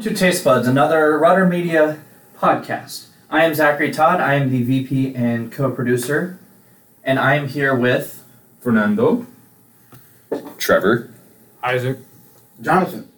[0.00, 1.98] to Taste Buds, another Rudder Media
[2.36, 3.06] podcast.
[3.30, 4.20] I am Zachary Todd.
[4.20, 6.38] I am the VP and co-producer,
[7.02, 8.24] and I am here with.
[8.60, 9.26] Fernando.
[10.56, 11.12] Trevor.
[11.64, 11.98] Isaac.
[12.60, 13.08] Jonathan.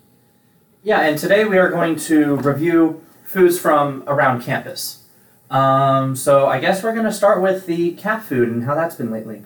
[0.83, 5.05] Yeah, and today we are going to review foods from around campus.
[5.51, 8.95] Um, so I guess we're going to start with the cat food and how that's
[8.95, 9.43] been lately.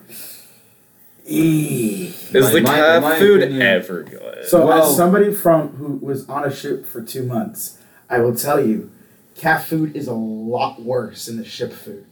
[1.27, 4.45] Is My- the my- cat my food opinion- ever good?
[4.45, 7.77] So, Well- as somebody from who was on a ship for two months,
[8.09, 8.91] I will tell you,
[9.35, 12.05] cat food is a lot worse than the ship food.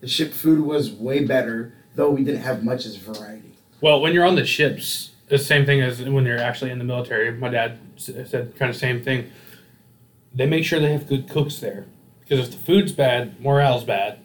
[0.00, 3.54] The ship food was way better, though we didn't have much as variety.
[3.80, 6.84] Well, when you're on the ships, the same thing as when you're actually in the
[6.84, 7.30] military.
[7.32, 9.26] My dad said kind of same thing.
[10.34, 11.86] They make sure they have good cooks there
[12.20, 14.18] because if the food's bad, morale's bad.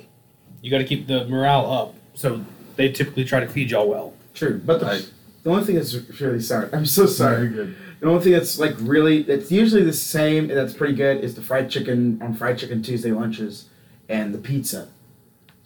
[0.61, 1.95] You got to keep the morale up.
[2.13, 2.41] So
[2.75, 4.13] they typically try to feed y'all well.
[4.35, 5.01] True, but the, I-
[5.43, 7.47] the only thing that's really sorry, I'm so sorry.
[7.47, 7.75] Very good.
[8.01, 11.33] The only thing that's like really that's usually the same and that's pretty good is
[11.35, 13.69] the fried chicken on fried chicken Tuesday lunches
[14.09, 14.89] and the pizza.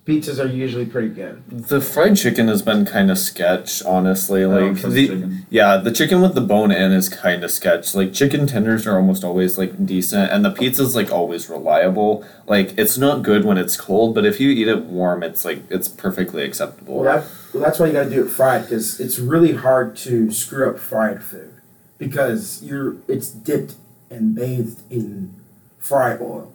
[0.10, 1.44] Pizzas are usually pretty good.
[1.50, 4.44] The fried chicken has been kind of sketch, honestly.
[4.44, 5.46] Like the chicken.
[5.52, 7.94] yeah, the chicken with the bone in is kind of sketch.
[7.94, 12.26] Like chicken tenders are almost always like decent, and the pizza's like always reliable.
[12.48, 15.60] Like it's not good when it's cold, but if you eat it warm, it's like
[15.70, 17.02] it's perfectly acceptable.
[17.02, 19.96] Well, that, well that's why you got to do it fried because it's really hard
[19.98, 21.54] to screw up fried food
[22.00, 23.76] because you're it's dipped
[24.10, 25.36] and bathed in
[25.78, 26.52] fry oil.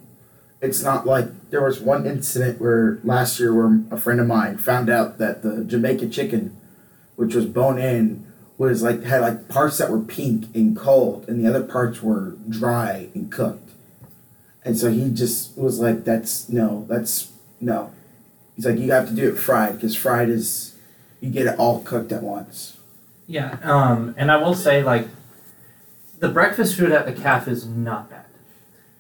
[0.65, 4.57] It's not like there was one incident where last year where a friend of mine
[4.57, 6.57] found out that the Jamaican chicken,
[7.17, 8.27] which was bone in,
[8.57, 12.37] was like had like parts that were pink and cold and the other parts were
[12.49, 13.73] dry and cooked.
[14.65, 17.93] And so he just was like, "That's no, that's no."
[18.57, 20.75] He's like, "You have to do it fried because fried is
[21.21, 22.79] you get it all cooked at once."
[23.27, 25.09] Yeah, um, and I will say, like,
[26.21, 28.25] the breakfast food at the calf is not bad.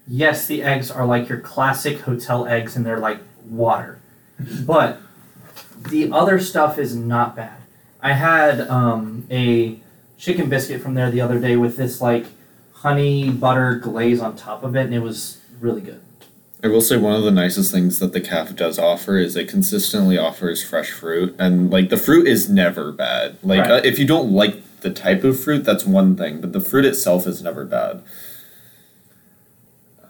[0.06, 4.00] Yes, the eggs are like your classic hotel eggs and they're like water.
[4.66, 5.00] But
[5.78, 7.58] the other stuff is not bad.
[8.00, 9.78] I had um, a
[10.18, 12.26] chicken biscuit from there the other day with this, like,
[12.72, 16.02] honey butter glaze on top of it, and it was really good.
[16.62, 19.48] I will say one of the nicest things that the calf does offer is it
[19.48, 23.36] consistently offers fresh fruit, and like the fruit is never bad.
[23.42, 23.70] Like Right.
[23.70, 26.84] uh, if you don't like the type of fruit, that's one thing, but the fruit
[26.84, 28.02] itself is never bad.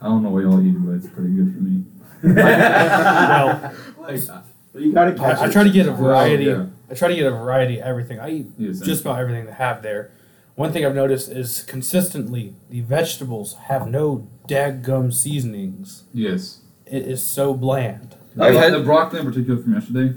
[0.04, 1.84] I don't know what y'all eat, but it's pretty good for me.
[2.22, 4.20] well, Like,
[4.74, 6.44] You gotta catch I, I try to get a Well, variety.
[6.44, 6.66] yeah.
[6.90, 8.20] I try to get a variety of everything.
[8.20, 10.10] I eat yes, just about everything they have there.
[10.56, 16.04] One thing I've noticed is consistently the vegetables have no daggum seasonings.
[16.12, 16.60] yes.
[16.86, 18.14] It is so bland.
[18.36, 20.16] The, I've had- the broccoli in particular from yesterday was.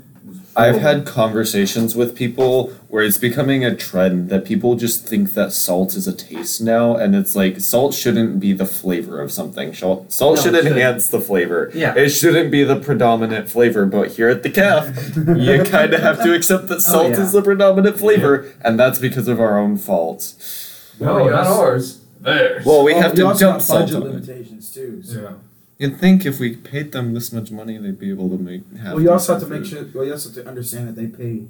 [0.56, 5.52] I've had conversations with people where it's becoming a trend that people just think that
[5.54, 9.76] salt is a taste now, and it's like salt shouldn't be the flavor of something.
[9.76, 10.76] Salt, salt No, should it shouldn't.
[10.78, 11.70] enhance the flavor.
[11.76, 11.94] Yeah.
[11.96, 16.24] It shouldn't be the predominant flavor, but here at the calf, you kind of have
[16.24, 17.22] to accept that oh, salt yeah.
[17.22, 20.96] is the predominant flavor, and that's because of our own faults.
[21.00, 22.00] No, not ours.
[22.20, 22.66] Theirs.
[22.66, 25.04] Well, we Oh, have to also dump salt budget limitations too.
[25.04, 25.22] So.
[25.22, 25.30] yeah.
[25.78, 28.62] You'd think if we paid them this much money, they'd be able to make.
[28.78, 29.86] Have Well, you also have to make sure.
[29.94, 31.44] Well, you also have to understand that they pay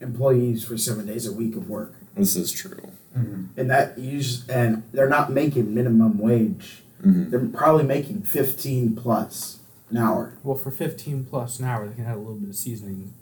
[0.00, 2.90] employees for seven days a week of work, This is true.
[3.16, 3.60] Mm-hmm.
[3.60, 6.82] and that use and they're not making minimum wage.
[7.00, 10.34] hmm They're probably making fifteen plus an hour.
[10.42, 13.14] Well, for fifteen plus an hour, they can add a little bit of seasoning.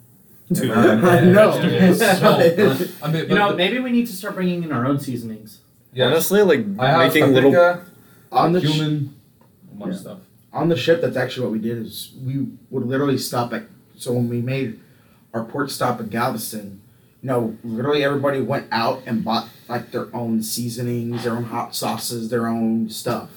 [0.55, 1.51] To I know.
[3.03, 5.59] I mean, You know, maybe we need to start bringing in our own seasonings.
[5.93, 6.05] yeah.
[6.07, 7.51] Honestly, like I have making little.
[7.51, 7.85] paprika,
[8.31, 9.13] on the sh- cumin,
[9.81, 9.93] a Yeah.
[9.93, 10.19] stuff.
[10.53, 11.77] On the ship, that's actually what we did.
[11.79, 13.63] Is we would literally stop at.
[13.97, 14.79] So when we made
[15.33, 16.81] our port stop at Galveston,
[17.21, 21.75] you know, literally everybody went out and bought like their own seasonings, their own hot
[21.75, 23.29] sauces, their own stuff,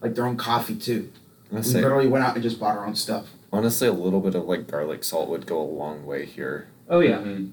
[0.00, 1.10] like their own coffee too.
[1.50, 3.26] We Honestly, literally went out and just bought our own stuff.
[3.52, 6.68] honestly, a little bit of like garlic salt would go a long way here.
[6.88, 7.52] Oh, yeah, Mhm.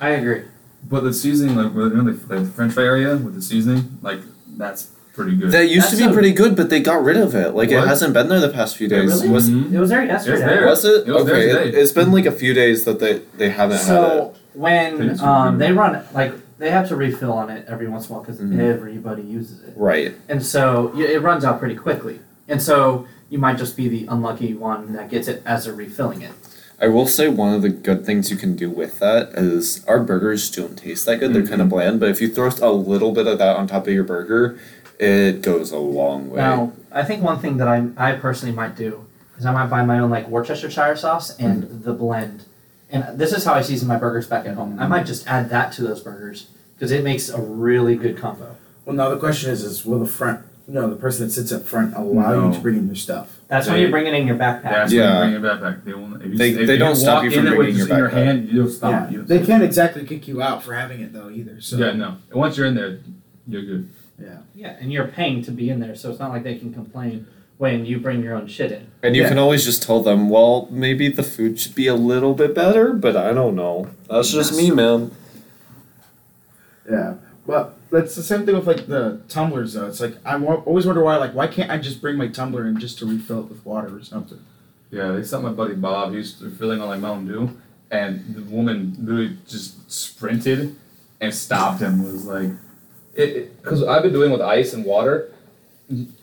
[0.00, 0.42] I agree.
[0.88, 4.20] But the seasoning, like you know, the, the French fry area with the seasoning, like
[4.56, 5.50] that's pretty good.
[5.52, 7.54] That used That's to be a- pretty good, but they got rid of it.
[7.54, 7.88] Like it What?
[7.88, 9.10] hasn't been there the past few days.
[9.12, 9.28] Really?
[9.28, 9.72] Was Mhm.
[9.72, 10.38] It was there yesterday.
[10.46, 10.66] there.
[10.66, 11.06] was it?
[11.08, 11.78] It was there okay, it, today.
[11.80, 13.86] has been like a few days that they they haven't had it.
[13.86, 17.88] So when Things um, they run it, like they have to refill on it every
[17.88, 18.58] once in a while because Mhm.
[18.58, 20.14] everybody uses it, Right.
[20.28, 22.20] and so y- it runs out pretty quickly.
[22.48, 26.22] And so you might just be the unlucky one that gets it as they're refilling
[26.22, 26.30] it.
[26.80, 29.98] I will say one of the good things you can do with that is our
[29.98, 31.34] burgers don't taste that good.
[31.34, 33.88] They're kind of bland, but if you throw a little bit of that on top
[33.88, 34.56] of your burger,
[34.98, 36.38] it goes a long way.
[36.38, 39.06] Now, I think one thing that I I personally might do
[39.38, 41.82] is I might buy my own like Worcestershire sauce and hmm.
[41.82, 42.44] the blend.
[42.90, 44.78] And this is how I season my burgers back at home.
[44.80, 48.56] I might just add that to those burgers because it makes a really good combo.
[48.86, 51.50] Well, now the question is, is will the front you know the person that sits
[51.50, 53.38] up front allow you to bring in your stuff.
[53.48, 54.62] That's when They- you bring it in your backpack.
[54.64, 55.20] That's Yeah.
[55.20, 55.84] when you bring your backpack.
[55.84, 56.22] They won't.
[56.22, 57.88] If you, They- if they you don't stop you from in there with bringing just
[57.88, 58.26] your in your backpack.
[58.26, 58.48] hand.
[58.52, 58.90] You'll stop.
[58.90, 59.22] yeah, you.
[59.22, 61.58] they can't exactly kick you out for having it though either.
[61.62, 62.16] So Yeah, no.
[62.30, 62.98] And once you're in there,
[63.46, 63.88] you're good.
[64.20, 66.72] Yeah, Yeah, and you're paying to be in there, so it's not like they can
[66.74, 67.26] complain
[67.58, 68.86] when you bring your own shit in.
[69.02, 69.28] And you Yeah.
[69.28, 72.92] can always just tell them, well, maybe the food should be a little bit better,
[72.92, 73.88] but I don't know.
[74.10, 75.10] That's just me, man.
[76.90, 77.14] Yeah,
[77.46, 79.86] Well, that's the same thing with like the tumblers though.
[79.86, 82.66] It's like I wa- always wonder why like why can't I just bring my tumbler
[82.66, 84.38] in just to refill it with water or something?
[84.90, 86.10] Yeah, they sent my buddy Bob.
[86.12, 87.50] He was filling on like Mountain Dew,
[87.90, 90.76] and the woman literally just sprinted
[91.20, 92.02] and stopped him.
[92.04, 92.56] Was like, it
[93.14, 95.32] because I've been doing with ice and water.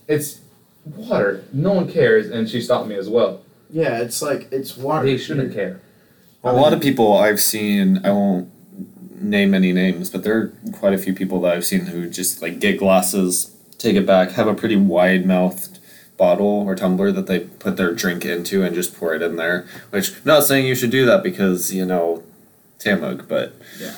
[0.08, 0.42] It's
[0.86, 1.44] water.
[1.52, 3.42] No one cares, and she stopped me as well.
[3.70, 5.06] Yeah, it's like it's water.
[5.06, 5.82] They shouldn't care.
[6.44, 8.52] A lot of people I've seen, I won't
[9.20, 12.42] name any names, but there are quite a few people that I've seen who just
[12.42, 15.80] like get glasses, take it back, have a pretty wide mouthed
[16.18, 19.66] bottle or tumbler that they put their drink into and just pour it in there.
[19.90, 22.24] Which I'm not saying you should do that because, you know,
[22.80, 23.96] Tamug, but Yeah.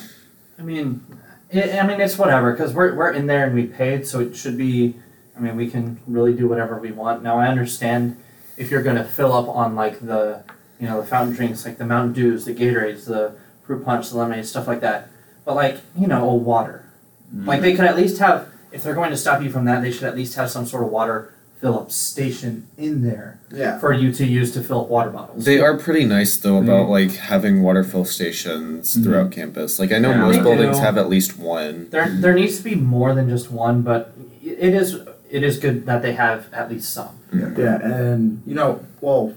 [0.58, 1.04] I mean,
[1.50, 4.36] it, I mean it's whatever because we're we're in there and we paid, so it
[4.36, 4.96] should be.
[5.36, 7.22] I mean, we can really do whatever we want.
[7.22, 8.18] Now I understand
[8.58, 10.44] if you're gonna fill up on like the
[10.80, 14.18] you know the fountain drinks like the Mountain Dews, the Gatorades, the fruit punch, the
[14.18, 15.10] lemonade, stuff like that.
[15.46, 16.86] But like you know, a water.
[17.34, 17.64] Like mm-hmm.
[17.64, 20.04] they could at least have if they're going to stop you from that, they should
[20.04, 24.12] at least have some sort of water fill up station in there Yeah, for you
[24.14, 25.44] to use to fill up water bottles.
[25.46, 29.04] They are pretty nice though about like having water fill stations Mhm.
[29.04, 29.80] throughout campus.
[29.80, 30.22] Like I know Yeah.
[30.22, 30.84] most buildings do.
[30.84, 31.88] have at least one.
[31.90, 34.14] There, there needs to be more than just one, but
[34.44, 34.98] it is
[35.30, 37.10] it is good that they have at least some.
[37.34, 39.34] yeah, and you know, well,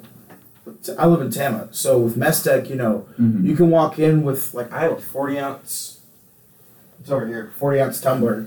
[0.98, 3.44] I live in Tama, so with mess deck, you know, Mhm.
[3.44, 5.98] you can walk in with like I have a forty ounce.
[7.00, 8.46] It's over here, forty ounce tumbler,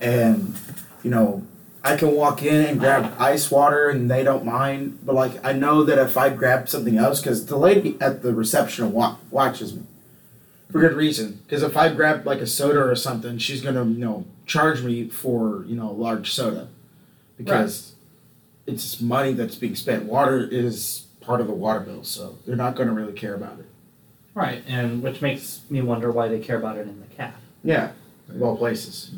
[0.00, 0.54] and
[1.02, 1.42] you know.
[1.84, 5.52] I can walk in and grab ice water and they don't mind, but like I
[5.52, 9.74] know that if I grab something else, because the lady at the reception wa- watches
[9.74, 9.82] me,
[10.72, 11.40] for good reason.
[11.46, 15.08] Because if I grab like a soda or something, she's gonna you know charge me
[15.10, 16.68] for you know a large soda,
[17.36, 17.92] because
[18.66, 20.04] it's money that's being spent.
[20.04, 23.66] Water is part of the water bill, so they're not gonna really care about it.
[24.34, 27.34] Right, and which makes me wonder why they care about it in the calf.
[27.62, 27.92] Yeah,
[28.30, 29.10] of all places.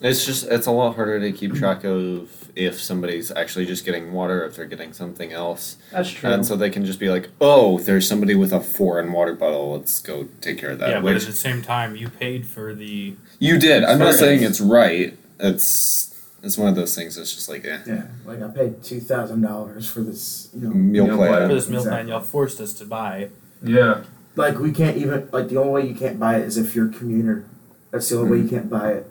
[0.00, 0.16] They shouldn't.
[0.16, 4.12] It's just it's a lot harder to keep track of if somebody's actually just getting
[4.12, 5.76] water, if they're getting something else.
[5.92, 6.30] That's true.
[6.30, 9.72] And so they can just be like, "Oh, there's somebody with a foreign water bottle.
[9.72, 12.74] Let's go take care of that." yeah, but at the same time, you paid for
[12.74, 13.16] the.
[13.38, 13.84] you did.
[13.84, 15.16] I'm not saying it's right.
[15.38, 16.06] It's
[16.42, 17.18] it's one of those things.
[17.18, 20.48] It's just like, eh, Yeah, like I paid two thousand dollars for this.
[20.54, 21.28] You know, meal Meal plan.
[21.32, 21.48] plan.
[21.48, 23.28] For this meal plan, y'all forced us to buy.
[23.62, 24.04] Yeah.
[24.36, 26.88] like we can't even like the only way you can't buy it is if you're
[26.88, 27.44] a commuter.
[27.90, 29.09] That's the only way you can't buy it.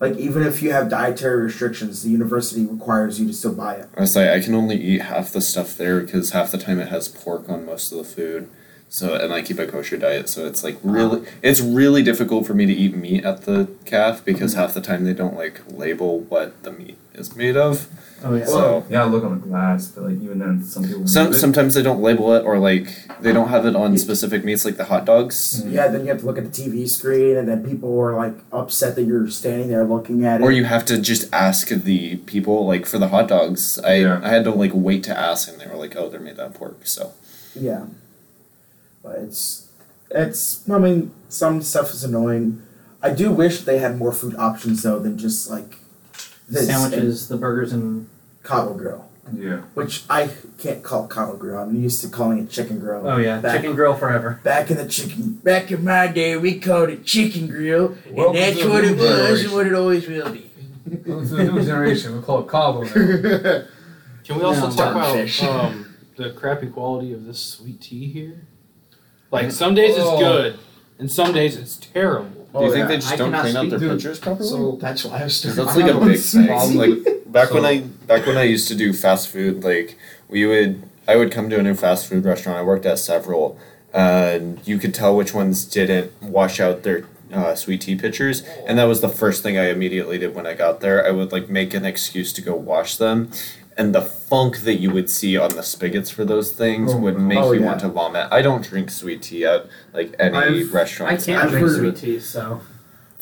[0.00, 3.88] Like even if you have dietary restrictions, the university requires you to still buy it.
[3.94, 6.88] I like, I can only eat half the stuff there because half the time it
[6.88, 8.48] has pork on most of the food.
[8.92, 12.54] So and I keep a kosher diet, so it's like really, it's really difficult for
[12.54, 16.18] me to eat meat at the calf because half the time they don't like label
[16.18, 17.86] what the meat is made of.
[18.24, 18.46] oh yeah.
[18.46, 21.06] So Yeah, look on the glass, but like even then, some people.
[21.06, 22.88] some sometimes they don't label it or like
[23.20, 25.60] they don't have it on specific meats like the hot dogs.
[25.62, 25.72] Mm-hmm.
[25.72, 28.34] Yeah, then you have to look at the TV screen, and then people are like
[28.52, 30.44] upset that you're standing there looking at it.
[30.44, 33.78] Or you have to just ask the people like for the hot dogs.
[33.78, 34.20] I Yeah.
[34.20, 36.48] I had to like wait to ask and they were like, oh, they're made out
[36.48, 36.88] of pork.
[36.88, 37.12] So
[37.54, 37.84] Yeah.
[39.02, 39.68] But it's
[40.10, 42.62] it's I mean, some stuff is annoying.
[43.02, 45.76] I do wish they had more food options though than just like
[46.46, 48.08] the this sandwiches, the burgers, and and
[48.42, 49.06] Cabo Grill.
[49.32, 49.58] Yeah.
[49.74, 50.28] Which I
[50.58, 51.58] can't call Cabo Grill.
[51.58, 53.06] I'm used to calling it chicken grill.
[53.06, 54.40] oh yeah, Back- chicken grill forever.
[54.42, 57.96] Back in the chicken back in my day we called it chicken grill.
[58.10, 60.50] Welcome and that's what new it was and what it always will be.
[61.06, 62.16] Well, it's a new generation.
[62.16, 62.90] We call it Cabo now.
[64.24, 68.42] Can we also No, talk about um, the crappy quality of this sweet tea here?
[69.30, 70.18] Like some days it's Oh.
[70.18, 70.58] good,
[70.98, 72.28] and some days it's terrible.
[72.52, 74.48] do you Oh, think they just I don't clean out their to- pitchers properly?
[74.48, 76.58] So That's why I was 'Cause starting that's like a on big thing.
[76.58, 77.04] sweet tea.
[77.04, 79.96] Like back when I back when I used to do fast food, like
[80.28, 82.58] we would I would come to a new fast food restaurant.
[82.58, 83.56] I worked at several,
[83.94, 88.76] and you could tell which ones didn't wash out their uh, sweet tea pitchers, and
[88.78, 91.06] that was the first thing I immediately did when I got there.
[91.06, 93.30] I would like make an excuse to go wash them.
[93.80, 97.18] And the funk that you would see on the spigots for those things Oh, would
[97.18, 97.66] make oh, you yeah.
[97.66, 98.28] want to vomit.
[98.30, 101.12] I don't drink sweet tea at like any I've- restaurant.
[101.12, 102.60] I can't I've drink heard- sweet tea, so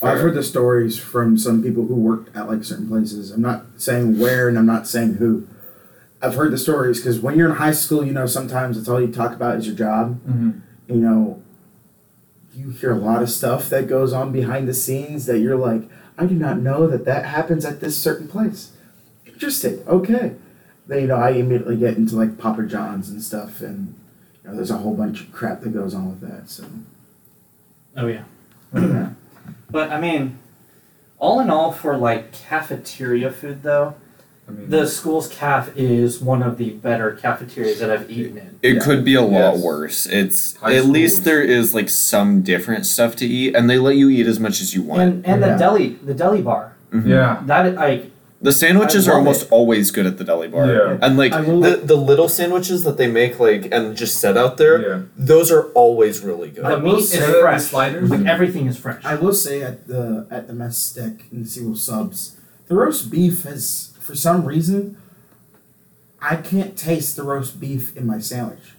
[0.02, 3.30] I've heard the stories from some people who worked at like certain places.
[3.30, 5.46] I'm not saying where and I'm not saying who.
[6.20, 9.00] I've heard the stories because when you're in high school, you know, sometimes it's all
[9.00, 10.20] you talk about is your job.
[10.28, 10.50] Mm-hmm.
[10.88, 11.42] You know,
[12.52, 15.82] you hear a lot of stuff that goes on behind the scenes that you're like,
[16.18, 18.72] I do not know that that happens at this certain place.
[19.24, 19.84] interesting.
[19.86, 20.34] Okay.
[20.88, 23.94] Then you know I immediately get into like Papa John's and stuff, and
[24.42, 26.48] you know there's a whole bunch of crap that goes on with that.
[26.50, 26.64] So
[27.96, 28.24] Oh yeah.
[28.74, 29.10] yeah.
[29.70, 30.38] But I mean,
[31.18, 33.94] all in all, for like cafeteria food though,
[34.48, 38.58] I mean, the school's caf is one of the better cafeterias that I've eaten in.
[38.62, 38.80] It Yeah.
[38.80, 39.62] could be a lot Yes.
[39.62, 40.06] worse.
[40.06, 43.96] It's High at least there is like some different stuff to eat, and they let
[43.96, 45.02] you eat as much as you want.
[45.02, 45.52] And and Yeah.
[45.52, 47.06] the deli the deli bar Mhm.
[47.06, 47.42] yeah.
[47.46, 49.48] that like the sandwiches I are almost it.
[49.52, 50.66] always good at the deli bar.
[50.72, 50.98] Yeah.
[51.02, 54.80] And like the the little sandwiches that they make like and just set out there,
[54.80, 55.02] Yeah.
[55.16, 56.64] those are always really good.
[56.64, 57.62] the will meat is say that the fresh.
[57.64, 58.28] sliders- Like mm-hmm.
[58.28, 59.04] everything is fresh.
[59.04, 62.36] I will say at the at the mess deck in Seawolf Subs,
[62.68, 64.96] the roast beef has for some reason
[66.20, 68.74] I can't taste the roast beef in my sandwich.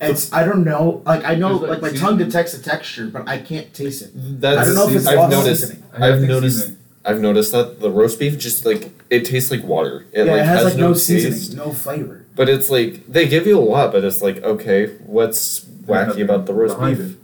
[0.00, 3.28] It's I don't know like I know like, like my tongue detects the texture, but
[3.28, 4.10] I can't taste it.
[4.14, 5.84] That's I don't know if it's I've lost noticed seasoning.
[5.92, 6.78] I I've noticed seasoning.
[7.04, 10.06] I've noticed that the roast beef just like it tastes like water.
[10.12, 12.24] It yeah, like it has, like no, taste, seasoning, no flavor.
[12.36, 16.22] But it's like they give you a lot, but it's like okay, what's wacky nothing
[16.22, 16.98] about the roast beef?
[17.00, 17.16] it.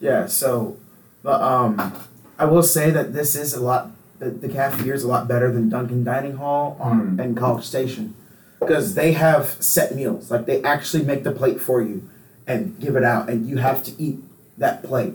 [0.00, 0.76] Yeah, so
[1.22, 1.94] but um
[2.38, 5.50] I will say that this is a lot the, the cafeteria is a lot better
[5.52, 7.22] than Duncan Dining Hall on Mm.
[7.22, 8.14] and College Station.
[8.58, 10.30] Because they have set meals.
[10.30, 12.08] Like they actually make the plate for you
[12.46, 14.18] and give it out and you have to eat
[14.58, 15.14] that plate.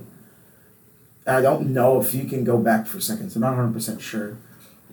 [1.28, 3.36] I don't know if you can go back for seconds.
[3.36, 4.38] I'm not 100% sure.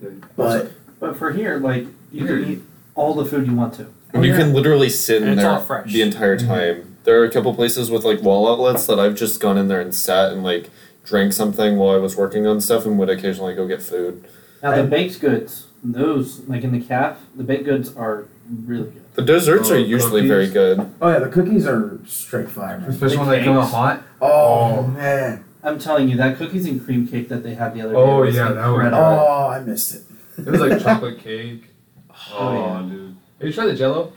[0.01, 0.09] Yeah.
[0.35, 2.61] But but for here, like you can eat
[2.95, 3.87] all the food you want to.
[4.13, 4.37] And you yeah.
[4.39, 5.91] can literally sit in And it's there all fresh.
[5.91, 6.47] the entire Mhm.
[6.47, 6.95] time.
[7.03, 9.81] There are a couple places with like wall outlets that I've just gone in there
[9.81, 10.69] and sat and like
[11.05, 14.23] drank something while I was working on stuff and would occasionally go get food.
[14.61, 18.25] Now the baked goods, those like in the caf, the baked goods are
[18.65, 19.01] really good.
[19.15, 20.29] The desserts Oh, are usually cookies?
[20.29, 20.89] very good.
[21.01, 22.79] oh yeah, the cookies are straight fire.
[22.79, 22.89] man.
[22.89, 24.03] Especially The when they come out hot.
[24.21, 24.87] Oh, Oh.
[24.87, 25.43] man.
[25.63, 28.19] I'm telling you, that cookies and cream cake that they had the other day Oh,
[28.21, 28.97] was yeah, that was- incredible.
[28.97, 30.01] Oh, I missed it.
[30.39, 31.69] It was like chocolate cake.
[32.09, 32.89] Oh, Oh, yeah.
[32.89, 33.15] dude.
[33.39, 34.13] Have you tried the Jello?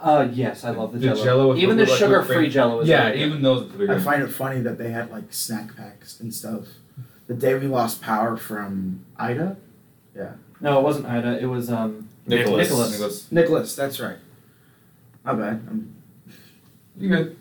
[0.00, 1.24] Uh, yes, I love the, The Jello.
[1.24, 2.50] Jell-O with Even the- the like whipped sugar-free cream.
[2.50, 3.26] Jello is Yeah, really good.
[3.26, 4.02] even those are pretty I good.
[4.04, 6.64] find it funny that they had like snack packs and stuff.
[7.28, 9.56] The day we lost power from Ida,
[10.14, 10.32] Yeah.
[10.60, 11.40] No, it wasn't Ida.
[11.40, 12.08] It was um.
[12.26, 12.68] Nicholas.
[12.68, 12.92] Nicholas.
[12.92, 13.32] Nicholas.
[13.32, 13.76] Nicholas.
[13.76, 14.16] That's right.
[15.24, 15.66] My bad.
[15.68, 15.94] I'm
[16.98, 17.36] You good?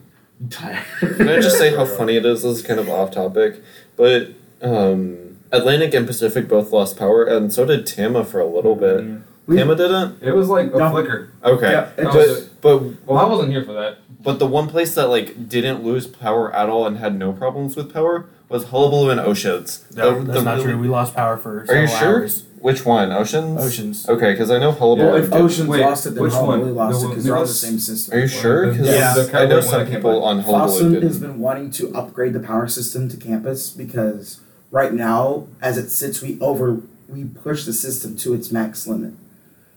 [0.50, 0.84] Tired.
[1.00, 2.44] Can I just say how funny it is?
[2.44, 3.62] This is kind of off topic,
[3.96, 4.30] but
[4.62, 9.06] um, Atlantic and Pacific both lost power, and so did Tama for a little bit.
[9.48, 10.22] We- Tama didn't.
[10.22, 10.92] It was like a No.
[10.92, 11.32] flicker.
[11.44, 13.98] Okay, Yeah, it No, but Well, I wasn't here for that.
[14.24, 17.76] but the one place that like didn't lose power at all and had no problems
[17.76, 19.84] with power was Hullabaloo and Oceans.
[19.96, 20.78] No, The- that's the not really- true.
[20.78, 22.20] We lost power for Are you sure?
[22.22, 22.44] hours.
[22.62, 23.12] Which one?
[23.12, 23.60] Oceans.
[23.60, 24.08] Oceans.
[24.08, 25.08] Okay, because I know Hullabaloo.
[25.10, 25.34] well, if did.
[25.41, 26.75] Oceans Wait, lost it, then which Hullabaloo one?
[26.75, 28.18] lost The it because they're all the same system.
[28.18, 28.68] Are you sure?
[28.72, 29.13] Because Yeah.
[29.15, 31.32] The I know some people on Hullabaloo Fossum has didn't.
[31.32, 36.22] been wanting to upgrade the power system to campus because right now, as it sits,
[36.22, 39.13] we over we push the system to its max limit.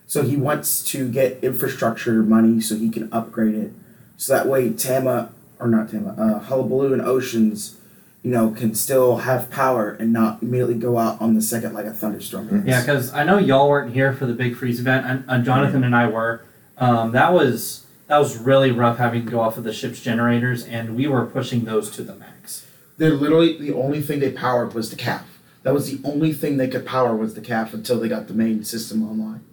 [0.07, 3.73] So he wants to get infrastructure money so he can upgrade it.
[4.19, 7.77] So that way, Tama or not Tama, uh, Hullabaloo and Oceans,
[8.25, 11.85] you know, can still have power and not immediately go out on the second like
[11.85, 12.49] a thunderstorm.
[12.49, 12.65] is.
[12.67, 15.85] Yeah, because I know y'all weren't here for the big freeze event, and uh, Jonathan
[15.85, 16.43] and I were.
[16.79, 20.65] Um, that was that was really rough having to go off of the ship's generators,
[20.65, 22.67] and we were pushing those to the max.
[22.97, 25.39] They're literally the only thing they powered was the calf.
[25.63, 28.35] That was the only thing they could power was the calf until they got the
[28.35, 29.45] main system online.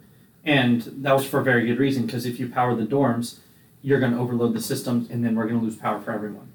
[0.44, 3.38] And that was for a very good reason, because if you power the dorms,
[3.82, 6.52] you're going to overload the systems, and then we're going to lose power for everyone.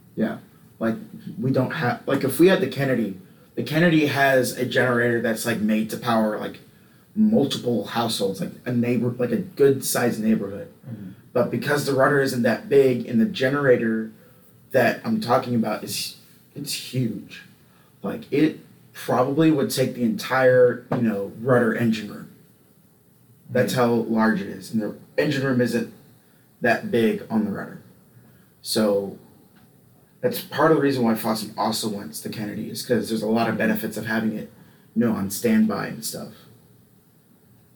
[0.79, 0.95] Like
[1.39, 3.19] we don't have like if we had the Kennedy,
[3.55, 6.59] the Kennedy has a generator that's like made to power like
[7.15, 10.67] multiple households, like a neighbor, like a good sized neighborhood.
[10.87, 11.13] Mhm.
[11.33, 14.11] But because the rudder isn't that big and the generator
[14.71, 16.17] that I'm talking about is
[16.55, 17.43] it's huge,
[18.03, 18.59] like it
[18.93, 22.29] probably would take the entire you know rudder engine room.
[23.49, 25.93] That's how large it is, and the engine room isn't
[26.61, 27.79] that big on the rudder.
[28.61, 29.17] So
[30.21, 33.27] that's part of the reason why Fossum also wants the Kennedy is because there's a
[33.27, 34.51] lot of benefits of having it,
[34.95, 36.33] you know, on standby and stuff.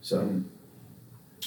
[0.02, 0.42] So,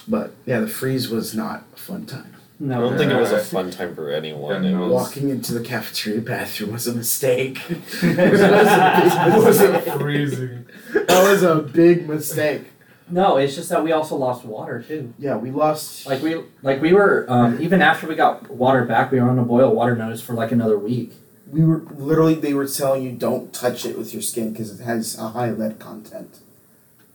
[0.07, 2.31] but yeah, the freeze was not a fun time.
[2.61, 4.63] No, I don't think it was a fun time for anyone.
[4.63, 7.59] Yeah, It was- Walking into the cafeteria bathroom was a mistake.
[8.03, 10.67] It was a wasn't freezing.
[10.93, 12.63] That was a big mistake.
[13.11, 15.13] No, it's just that we also lost water too.
[15.19, 16.07] Yeah, we lost.
[16.07, 19.39] Like we, like we were, um, even after we got water back, we were on
[19.39, 21.13] a boil water notice for like another week.
[21.51, 22.35] We were literally.
[22.35, 25.51] They were telling you don't touch it with your skin because it has a high
[25.51, 26.39] lead content.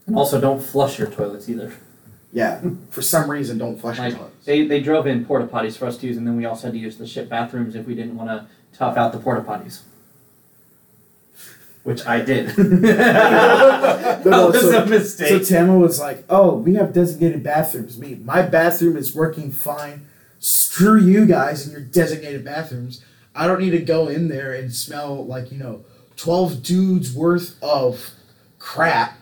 [0.06, 1.74] And also, don't flush your toilets either.
[2.32, 4.46] Yeah, for some reason, don't flush Like your toilets.
[4.46, 6.74] they, they drove in porta potties for us to use, and then we also had
[6.74, 8.46] to use the ship bathrooms if we didn't want to
[8.78, 9.82] tough out the porta potties.
[11.84, 12.56] Which I did.
[12.58, 15.44] No, no, that was so- a mistake.
[15.46, 17.98] So Tama was like, "Oh, we have designated bathrooms.
[17.98, 20.06] Me, my bathroom is working fine.
[20.40, 23.04] Screw you guys and your designated bathrooms.
[23.34, 25.86] I don't need to go in there and smell like you know,
[26.18, 28.10] twelve dudes worth of
[28.60, 29.18] crap.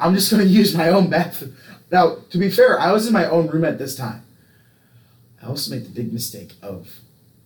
[0.00, 1.56] I'm just gonna use my own bathroom."
[1.90, 4.22] Now, to be fair, I was in my own room at this time.
[5.42, 7.00] I also made the big mistake of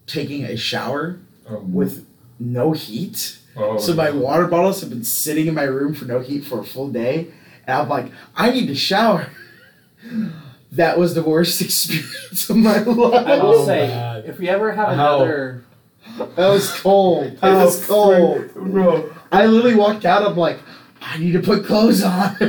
[0.06, 1.18] taking a shower
[1.48, 2.06] Oh, with
[2.38, 3.38] no heat.
[3.56, 6.60] Oh, So my water bottles have been sitting in my room for no heat for
[6.60, 7.28] a full day,
[7.66, 9.28] and I'm like, I need to shower.
[10.72, 13.26] That was the worst experience of my life.
[13.26, 14.24] I will oh, say, bad.
[14.24, 15.16] if we ever have How?
[15.20, 15.64] another,
[16.16, 17.24] That was cold.
[17.24, 18.54] That How was cold.
[18.54, 19.12] bro.
[19.30, 20.26] I literally walked out.
[20.26, 20.60] I'm like,
[21.02, 22.36] I need to put clothes on.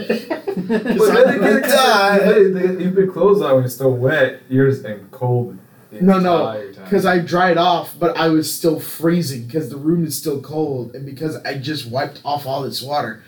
[0.55, 2.81] But then I'm again, gonna die.
[2.83, 4.43] you put clothes on when it's still wet.
[4.50, 5.57] Yours and cold.
[5.94, 6.72] The No, no.
[6.84, 10.94] Because I dried off, but I was still freezing because the room is still cold,
[10.96, 13.24] and because I just wiped off all this water,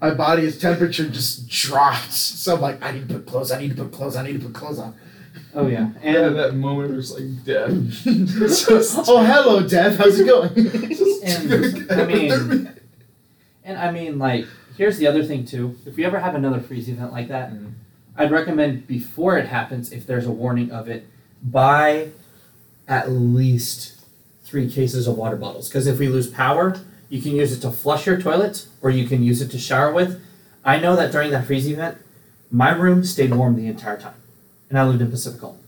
[0.00, 2.12] my body's temperature just dropped.
[2.12, 3.50] So I'm like, I need to put clothes.
[3.52, 4.16] I need to put clothes.
[4.16, 4.94] I need to put clothes on.
[5.54, 7.70] oh yeah, And and that moment was like death.
[9.08, 9.96] oh, hello, Death.
[9.98, 10.50] How's it going?
[11.28, 12.68] And, I mean-
[13.64, 14.46] and I mean like,
[14.76, 15.76] here's the other thing too.
[15.84, 17.72] If we ever have another freeze event like that, Mhm.
[18.16, 21.06] I'd recommend before it happens, if there's a warning of it,
[21.42, 22.08] buy
[22.86, 24.00] at least
[24.42, 25.68] three cases of water bottles.
[25.68, 29.06] Because if we lose power, you can use it to flush your toilet or you
[29.06, 30.22] can use it to shower with.
[30.64, 31.98] I know that during that freeze event,
[32.50, 34.14] my room stayed warm the entire time,
[34.68, 35.58] and I lived in Pacific Home.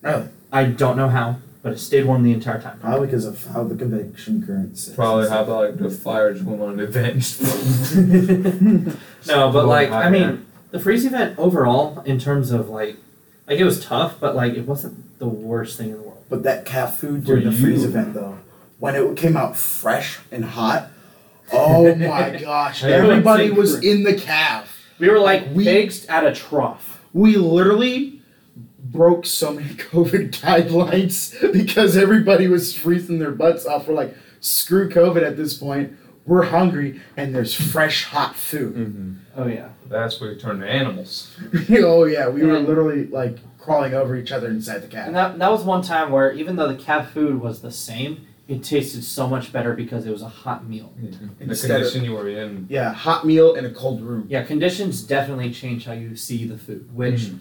[0.00, 0.28] Really?
[0.52, 2.78] I don't know how, but it stayed warm the entire time.
[2.78, 4.94] Probably because of how the convection current sits.
[4.94, 7.36] Probably have like the fire just went on an event.
[9.26, 12.96] no, but like I mean, the freeze event overall, in terms of like,
[13.48, 16.24] like it was tough, but like it wasn't the worst thing in the world.
[16.28, 17.88] But that cat food For during the freeze you.
[17.88, 18.38] event, though,
[18.78, 20.90] when it came out fresh and hot,
[21.52, 24.72] oh my gosh, everybody was in the calf.
[24.98, 27.04] We were like We- pigs at a trough.
[27.12, 28.20] We literally
[28.78, 33.86] broke so many COVID guidelines because everybody was freezing their butts off.
[33.88, 35.96] We're like, screw COVID at this point.
[36.26, 38.74] We're hungry and there's fresh, hot food.
[38.74, 39.12] Mm-hmm.
[39.36, 39.68] Oh yeah.
[39.88, 41.34] That's where you turn to animals.
[41.70, 45.06] oh, yeah, we were And- literally like crawling over each other inside the calf.
[45.08, 48.26] And that that was one time where even though the cat food was the same,
[48.46, 50.92] it tasted so much better because it was a hot meal.
[51.00, 52.66] The Instead of- condition you were in.
[52.70, 54.26] Yeah, hot meal in a cold room.
[54.28, 56.94] Yeah, conditions definitely change how you see the food.
[56.94, 57.38] Which, Mhm.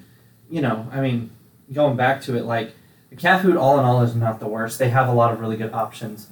[0.49, 1.29] you know, I mean,
[1.71, 2.73] going back to it, like
[3.11, 4.79] the cat food, all in all, is not the worst.
[4.79, 6.27] They have a lot of really good options.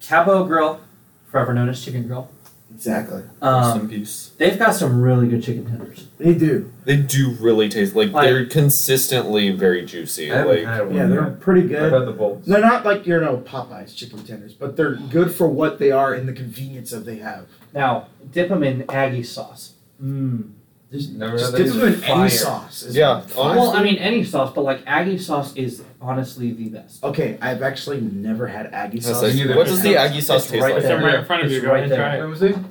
[0.00, 0.80] Cabo Grill,
[1.26, 2.30] forever known as Chicken Grill.
[2.74, 3.22] Exactly.
[3.40, 4.32] Um, peace.
[4.38, 6.08] they've got some really good chicken tenders.
[6.18, 6.72] They do.
[6.84, 10.32] They do really taste like, Like- they're consistently very juicy.
[10.32, 11.40] I haven't Like had one Yeah, they're yet.
[11.40, 11.92] pretty I've good.
[11.92, 12.46] had the bolts.
[12.46, 16.12] They're not like you know Popeyes chicken tenders, but they're good for what they are
[16.14, 17.46] and the convenience of they have.
[17.74, 19.74] Now, dip them in Aggie sauce.
[20.02, 20.50] Mmm.
[20.92, 22.82] Never Just had dip that them in any sauce.
[22.82, 23.56] is Yeah, fine.
[23.56, 27.02] Well, I mean, any sauce, but like Aggie sauce is honestly the best.
[27.02, 29.22] Okay, I've actually never had Aggie That's sauce.
[29.22, 29.56] like- neither.
[29.56, 30.78] what does the Aggie sauce It's taste right like?
[30.80, 31.00] It's there.
[31.02, 31.56] right in front of you.
[31.58, 32.08] It's Go right ahead and there.
[32.08, 32.20] try it.
[32.20, 32.68] Let me see.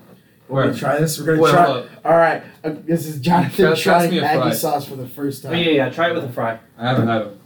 [0.50, 1.18] We're gonna try this.
[1.20, 1.66] We're gonna Wait, try.
[1.66, 1.86] hold up.
[2.06, 4.52] All right, uh, this is Jonathan Pass- pass trying me Aggie fry.
[4.54, 5.58] sauce for the first Oh, time.
[5.58, 6.60] yeah, yeah, try it with a fry.
[6.78, 7.40] I haven't had them.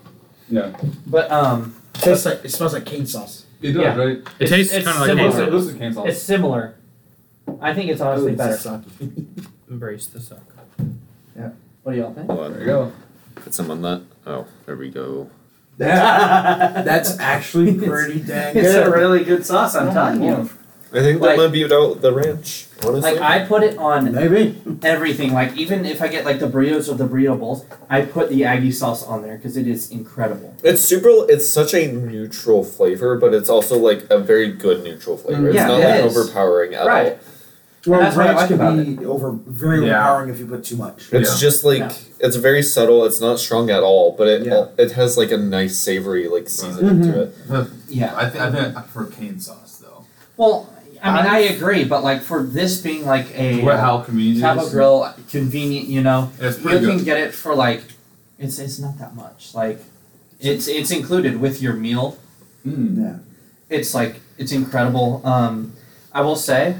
[0.49, 0.71] Yeah.
[1.07, 3.45] But um, It tastes like it smells like Cane's sauce.
[3.61, 3.95] It does, Yeah.
[3.95, 4.07] right?
[4.17, 5.23] It It's- tastes it's kind of like similar.
[5.29, 5.53] Looks Hazel.
[5.53, 6.07] like, looks Cane's sauce.
[6.09, 6.75] it's similar.
[7.61, 8.57] I think it's honestly Ooh, it's better.
[8.57, 9.25] sake.
[9.69, 10.39] Embrace the suck.
[11.35, 12.27] What do y'all think?
[12.29, 12.91] hold There on, you go.
[13.35, 14.01] put some on that.
[14.25, 15.29] Oh, there we go.
[15.77, 18.65] That, that's actually pretty dang good.
[18.65, 18.93] It's a good.
[18.93, 20.49] really good sauce, I'm oh, telling you.
[20.93, 22.67] I think Like- that might beat out the ranch.
[22.83, 24.61] Honestly, Like I put it on Maybe.
[24.83, 25.33] everything.
[25.33, 28.43] Like even if I get like the burritos or the burrito bowls, I put the
[28.45, 30.55] Aggie sauce on there because it is incredible.
[30.63, 31.09] It's super.
[31.29, 35.49] It's such a neutral flavor, but it's also like a very good neutral flavor.
[35.49, 35.69] It's mm-hmm.
[35.69, 36.17] Yeah, not it like is.
[36.17, 37.13] overpowering at Right.
[37.13, 37.19] all.
[37.87, 39.99] Well, that's what I ranch like can about be over very Yeah.
[39.99, 41.09] overpowering if you put too much.
[41.11, 41.37] It's Yeah.
[41.47, 41.91] just like Yeah.
[42.19, 43.05] it's very subtle.
[43.05, 44.65] It's not strong at all, but it Yeah.
[44.77, 47.35] it has like a nice savory like seasoning to it.
[47.89, 48.13] Yeah.
[48.15, 50.05] I think I think I prefer Cane's sauce though.
[50.37, 50.69] Well,
[51.03, 54.37] I mean, I I've- agree, but like for this being like a What how convenient
[54.39, 54.69] it Cabo is.
[54.71, 57.83] Grill, convenient, you know, It's you pretty can get it for like,
[58.39, 59.51] it's it's not that much.
[59.53, 59.79] Like,
[60.39, 62.17] it's it's included with your meal.
[62.67, 62.97] Mm.
[62.97, 63.13] Yeah.
[63.69, 65.21] It's like it's incredible.
[65.23, 65.73] Um,
[66.11, 66.75] I will say,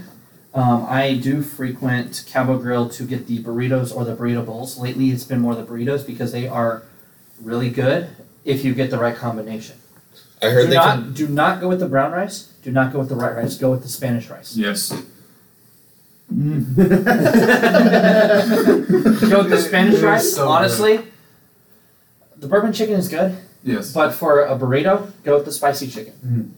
[0.56, 4.78] um, I do frequent Cabo Grill to get the burritos or the burrito bowls.
[4.80, 6.84] Lately, it's been more the burritos because they are
[7.42, 8.10] really good
[8.46, 9.76] if you get the right combination.
[10.42, 11.14] I heard do they not can.
[11.14, 12.54] do not go with the brown rice.
[12.64, 13.58] Do not go with the white rice.
[13.58, 14.56] Go with the Spanish rice.
[14.58, 14.92] Yes.
[16.32, 16.64] Go
[19.44, 20.34] with the Spanish They're rice.
[20.36, 21.00] so honestly,
[22.38, 23.94] the bourbon chicken is good, Yes.
[23.94, 26.50] but for a burrito, go with the spicy chicken, Mhm.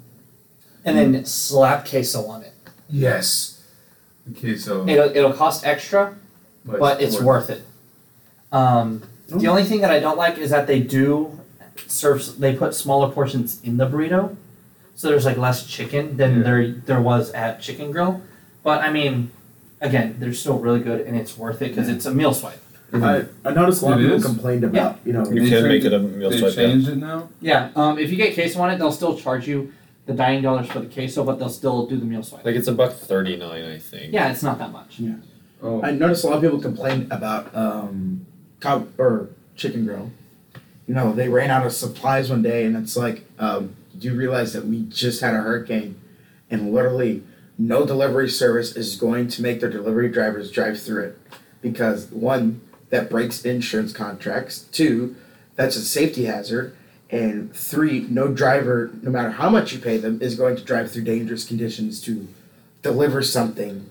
[0.85, 2.53] and then slap queso on it.
[2.89, 3.56] Yes.
[4.31, 6.15] Okay, so It'll it'll cost extra,
[6.65, 7.63] but it's worth it.
[8.51, 11.39] Um, the only thing that I don't like is that they do
[11.87, 12.39] serve.
[12.39, 14.35] They put smaller portions in the burrito,
[14.95, 16.43] so there's like less chicken than Yeah.
[16.43, 18.21] there there was at Chicken Grill.
[18.63, 19.31] But I mean,
[19.81, 22.59] again, they're still really good and it's worth it because it's a meal swipe.
[22.93, 24.25] I, I noticed a lot of It people is?
[24.25, 26.55] complained about you know You They can changed make it a meal They swipe.
[26.55, 26.67] yeah.
[26.67, 27.29] changed it now.
[27.41, 27.69] Yeah.
[27.75, 29.73] Um, if you get queso on it, they'll still charge you
[30.07, 32.43] the dining dollars for the queso, but they'll still do the meal swipe.
[32.43, 34.13] Like it's a buck thirty nine, I think.
[34.13, 34.99] yeah, it's not that much.
[34.99, 35.15] Yeah.
[35.61, 38.25] Oh, I noticed a lot of people complained about um,
[38.59, 40.11] cow or chicken grill.
[40.87, 44.15] You know, they ran out of supplies one day, and it's like, um, do you
[44.15, 45.99] realize that we just had a hurricane,
[46.49, 47.23] and literally
[47.57, 51.19] no delivery service is going to make their delivery drivers drive through it,
[51.61, 54.59] because one, that breaks insurance contracts.
[54.59, 55.15] Two,
[55.55, 56.77] that's a safety hazard.
[57.09, 60.91] And three, no driver, no matter how much you pay them, is going to drive
[60.91, 62.27] through dangerous conditions to
[62.81, 63.89] deliver something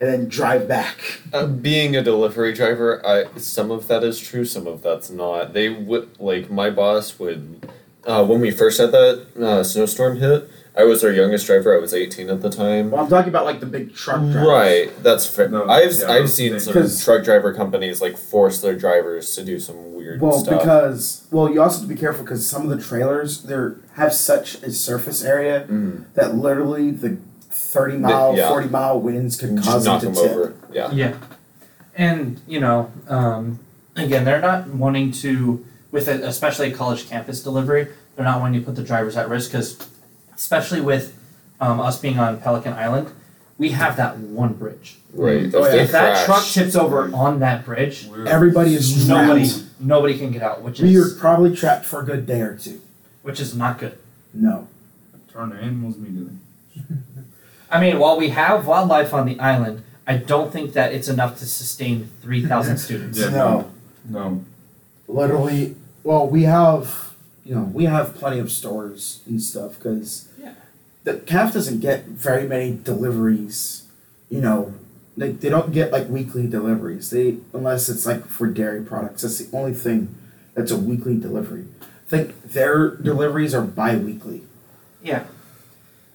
[0.00, 1.20] and then drive back.
[1.32, 5.54] Uh, being a delivery driver, I some of that is true, some of that's not.
[5.54, 7.68] They would like my boss would
[8.04, 10.48] uh, when we first had that uh, snowstorm hit.
[10.76, 11.76] I was our youngest driver.
[11.76, 12.92] I was eighteen at the time.
[12.92, 14.46] Well, I'm talking about like the big truck drivers.
[14.46, 15.48] Right, that's fair.
[15.48, 19.58] No, I've yeah, I've seen some truck driver companies like force their drivers to do
[19.58, 20.60] some weird Well, stuff.
[20.60, 23.56] because well, you also have to be careful because some of the trailers they
[23.94, 26.04] have such a surface area Mm.
[26.14, 27.18] that literally the
[27.50, 28.48] thirty mile, yeah.
[28.48, 30.36] forty mile winds could Just cause knock them them to tip.
[30.36, 30.54] over.
[30.72, 30.90] Yeah.
[30.92, 31.14] Yeah.
[31.96, 33.58] And, you know, um,
[33.96, 38.60] again, they're not wanting to, with a, especially a college campus delivery, they're not wanting
[38.60, 39.76] to put the drivers at risk because,
[40.36, 41.18] especially with
[41.60, 43.10] um, us being on Pelican Island,
[43.58, 44.96] we have that one bridge.
[45.12, 45.52] Right.
[45.54, 49.08] Oh, if they If that crash- truck tips over on that bridge, we're- Everybody is
[49.08, 49.64] nobody trapped.
[49.80, 52.40] nobody can get out, which is We are is probably trapped for a good day
[52.40, 52.80] or two.
[53.22, 53.98] which is not good.
[54.32, 54.68] No.
[55.32, 56.34] turn the animals immediately.
[57.70, 61.38] I mean, while we have wildlife on the island, I don't think that it's enough
[61.40, 63.18] to sustain three thousand students.
[63.18, 63.30] Yeah.
[63.30, 63.70] No.
[64.08, 64.44] No.
[65.06, 65.76] Literally.
[66.04, 67.12] Well, we have
[67.44, 70.52] you know we have plenty of stores and stuff because Yeah.
[71.04, 73.84] The calf doesn't get very many deliveries.
[74.30, 74.74] You know,
[75.16, 77.10] like they don't get like weekly deliveries.
[77.10, 79.22] They unless it's like for dairy products.
[79.22, 80.14] That's the only thing
[80.54, 81.64] that's a weekly delivery.
[81.80, 84.42] I think their deliveries are bi-weekly.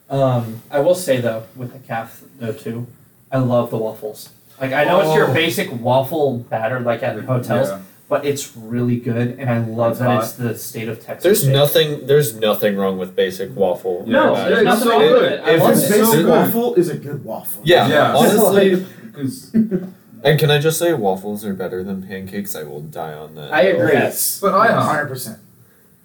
[0.10, 2.88] Um, I will say though, with the calf though too,
[3.32, 4.30] I love the waffles.
[4.62, 5.34] Like I know it's your Oh.
[5.34, 7.80] basic waffle batter like at hotels, Yeah.
[8.10, 10.24] But it's really good, and I love It's that hot.
[10.24, 11.24] it's the state of Texas.
[11.24, 11.54] There's baked.
[11.54, 12.06] nothing.
[12.06, 14.06] There's nothing wrong with basic waffle.
[14.08, 15.32] No, Yeah, there's it's nothing so wrong with good.
[15.34, 15.48] it.
[15.48, 15.88] If it's it.
[15.88, 16.28] so basic good.
[16.30, 17.62] waffle is a good waffle.
[17.66, 17.88] Yeah.
[17.88, 18.16] Yeah.
[18.16, 19.54] Honestly, Because,
[20.24, 22.56] and can I just say waffles are better than pancakes?
[22.56, 23.54] I will die on that.
[23.54, 23.94] I agree.
[23.94, 24.40] Yes.
[24.40, 25.40] but I Hundred percent.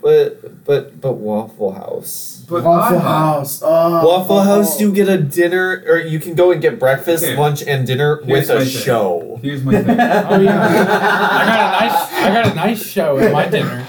[0.00, 2.44] But but but Waffle House.
[2.48, 3.02] but Waffle IHOP.
[3.02, 3.62] House.
[3.62, 4.80] Uh, oh, Waffle House, oh.
[4.80, 7.37] you get a dinner, or you can go and get breakfast, Okay.
[7.37, 8.68] lunch, and dinner Here's with a thing.
[8.68, 9.40] show.
[9.42, 9.98] Here's my thing.
[9.98, 10.62] Oh yeah.
[10.62, 13.87] I got a nice I got a nice show at my dinner.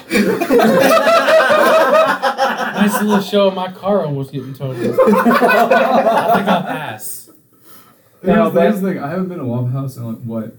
[2.79, 4.99] nice little show in my car almost getting totaled.
[4.99, 7.29] I think I'll pass.
[8.23, 8.99] No, Here's, but- here's the thing.
[9.03, 10.55] I haven't been to Waffle House in like what,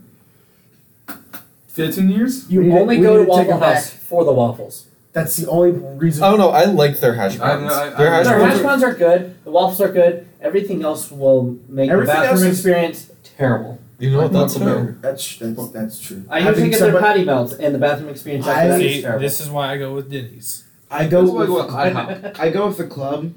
[1.69, 2.49] fifteen years.
[2.51, 3.75] You we need to- only we go need to take Waffle it back.
[3.75, 4.87] House for the waffles.
[5.13, 6.23] That's the only reason.
[6.23, 6.51] I don't know.
[6.51, 7.73] I like their hash I- browns.
[7.73, 9.35] I- I- their hash Their browns hash are- browns are good.
[9.45, 10.27] The waffles are good.
[10.41, 13.79] Everything else will make Everything the bathroom experience terrible.
[13.99, 15.03] You know what that's Waffle about?
[15.03, 16.25] That's that's that's true.
[16.31, 18.81] I usually think get their somebody- patty melts, and the bathroom experience I- after that
[18.81, 19.21] is See, terrible.
[19.21, 20.65] this is why I go with Denny's.
[20.91, 22.41] I go That's why I with with IHOP.
[22.41, 23.33] I go with the club.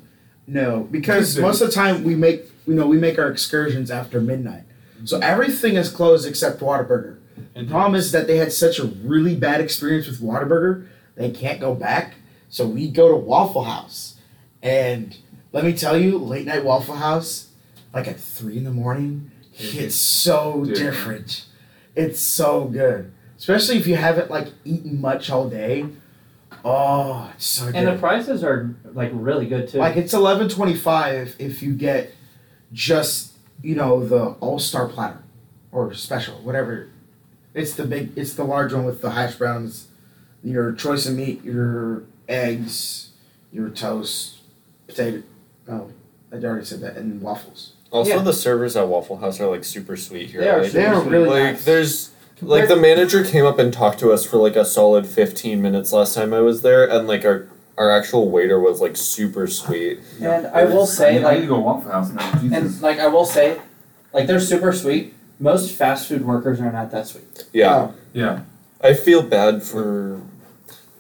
[0.47, 4.21] No, because most of the time we make you know we make our excursions after
[4.21, 4.63] midnight,
[5.05, 5.23] so mm-hmm.
[5.23, 7.17] everything is closed except Whataburger.
[7.55, 11.60] The problem is that they had such a really bad experience with Whataburger, they can't
[11.60, 12.15] go back.
[12.49, 14.17] So we go to Waffle House,
[14.62, 15.17] and
[15.52, 17.49] let me tell you, late night Waffle House,
[17.93, 19.80] like at three in the morning, mm-hmm.
[19.80, 20.78] it's so Different.
[20.78, 21.45] different.
[21.95, 25.86] It's so good, especially if you haven't like eaten much all day.
[26.65, 27.76] Oh, it's so good.
[27.76, 29.80] and the prices are like really good too.
[29.80, 32.13] Like it's eleven twenty five if you get
[32.71, 35.23] just you know the all star platter
[35.71, 36.89] or special whatever.
[37.54, 38.17] It's the big.
[38.17, 39.88] It's the large one with the hash browns,
[40.43, 43.10] your choice of meat, your eggs,
[43.51, 44.36] your toast,
[44.88, 45.23] potato.
[45.69, 45.89] Oh,
[46.32, 47.73] I already said that, and waffles.
[47.91, 48.21] Also, Yeah.
[48.23, 50.41] the servers at Waffle House are like super sweet here.
[50.41, 51.65] They are like, They are really like nice.
[51.65, 52.10] there's
[52.41, 55.93] like the manager came up and talked to us for like a solid 15 minutes
[55.93, 59.99] last time I was there and like our our actual waiter was like super sweet.
[60.21, 62.32] and I will say, I need, I like, need to go Waffle House now.
[62.58, 63.60] and like I will say,
[64.12, 65.13] like they're super sweet.
[65.39, 67.45] Most fast food workers are not that sweet.
[67.53, 67.75] Yeah.
[67.75, 67.93] Oh.
[68.13, 68.41] yeah.
[68.82, 70.19] I feel bad for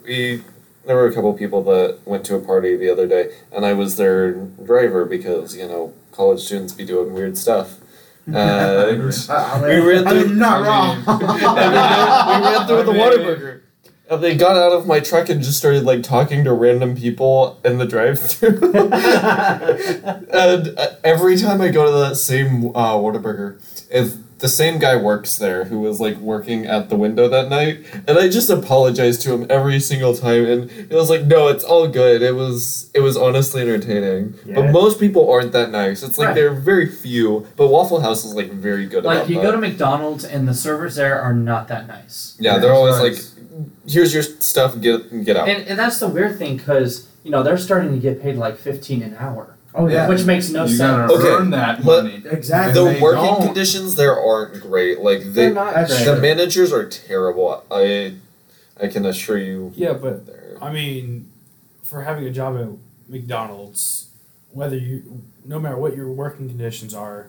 [0.03, 0.43] we
[0.85, 3.71] there were a couple people that went to a party the other day, and I
[3.73, 7.79] was their driver because you know college students be doing weird stuff.
[8.25, 8.85] And I,
[9.29, 11.03] I We mean, ran I through- mean, not I wrong.
[11.19, 11.41] we, we
[12.53, 13.59] ran through the I mean- Whataburger.
[14.09, 17.59] And they got out of my truck and just started like talking to random people
[17.65, 18.59] in the drive-through.
[18.73, 24.95] and uh, every time I go to that same uh, Whataburger, if the same guy
[24.97, 27.75] works there who was like working at the window that night,
[28.07, 31.63] and I just apologized to him every single time, and it was like, no, it's
[31.63, 32.21] all good.
[32.21, 34.35] It was it was honestly entertaining.
[34.45, 34.55] Yeah.
[34.55, 36.03] But most people aren't that nice.
[36.03, 36.35] It's like Right.
[36.35, 39.43] there are very few, but Waffle House is like very good like about you that.
[39.43, 42.35] go to McDonald's and the servers there are not that nice.
[42.39, 45.47] yeah, Yeah, they're always that's like, here's your stuff, get get out.
[45.47, 48.57] And, and that's the weird thing because you know they're starting to get paid like
[48.57, 50.79] fifteen an hour, oh yeah, which makes no you sense.
[51.11, 52.21] gotta Okay, earn that but- money.
[52.25, 52.73] exactly.
[52.73, 53.45] the working don't.
[53.45, 54.99] conditions there aren't great.
[54.99, 56.05] Like they, They're not great.
[56.05, 57.63] the managers are terrible.
[57.71, 58.15] I,
[58.81, 59.71] I can assure you.
[59.75, 61.29] Yeah, but They're, I mean,
[61.83, 62.67] for having a job at
[63.11, 64.07] McDonald's,
[64.51, 67.27] whether you, no matter what your working conditions are,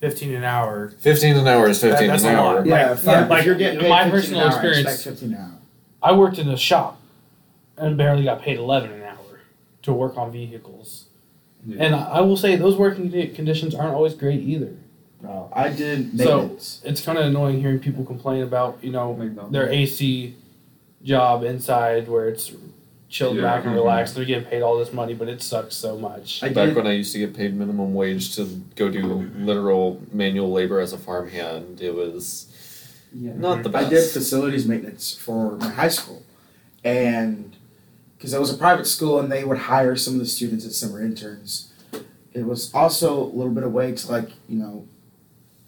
[0.00, 0.90] fifteen an hour.
[1.00, 2.56] fifteen an hour is fifteen that's an a lot.
[2.58, 2.66] hour.
[2.66, 5.50] yeah, like- yeah, like, you're getting my personal an hour, experience- 15 an hour.
[6.02, 7.00] I worked in a shop,
[7.78, 9.40] and barely got paid eleven an hour
[9.82, 11.03] to work on vehicles.
[11.66, 11.84] Yeah.
[11.84, 14.72] And I I will say those working conditions aren't always great either.
[15.22, 16.50] No, I did So-
[16.84, 19.52] It's kind of annoying hearing people complain about you know McDonald's.
[19.52, 20.34] their AC
[21.02, 22.52] job inside where it's
[23.08, 23.76] chilled Yeah, back and mhm.
[23.76, 24.14] relaxed.
[24.14, 26.42] They're getting paid all this money, but it sucks so much.
[26.42, 26.76] I Back did.
[26.76, 28.44] when I used to get paid minimum wage to
[28.76, 32.46] go do literal manual labor as a farmhand, it was
[33.14, 33.32] Yeah.
[33.36, 33.86] not the best.
[33.86, 36.22] I did facilities maintenance for my high school,
[36.82, 37.54] and
[38.24, 40.78] because it was a private school and they would hire some of the students as
[40.78, 41.70] summer interns,
[42.32, 44.88] it was also a little bit of way to like you know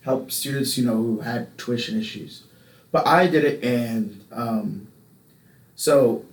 [0.04, 2.44] help students you know who had tuition issues.
[2.92, 4.88] But I did it, and um,
[5.74, 6.24] so